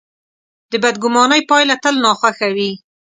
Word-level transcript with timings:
د 0.71 0.73
بدګمانۍ 0.83 1.41
پایله 1.49 1.75
تل 1.83 1.95
ناخوښه 2.05 2.47
وي. 2.55 2.71